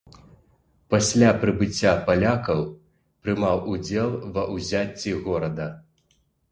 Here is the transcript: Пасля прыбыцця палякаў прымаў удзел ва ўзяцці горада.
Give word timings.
Пасля 0.93 1.29
прыбыцця 1.43 1.93
палякаў 2.09 2.65
прымаў 3.27 3.63
удзел 3.75 4.09
ва 4.35 4.51
ўзяцці 4.57 5.19
горада. 5.29 5.73